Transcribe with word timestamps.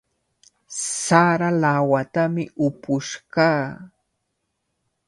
Sara 1.03 1.49
lawatami 1.61 2.43
upush 2.67 3.11
kaa. 3.33 3.67